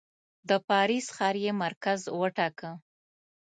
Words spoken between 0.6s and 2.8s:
پاریس ښار یې مرکز وټاکه.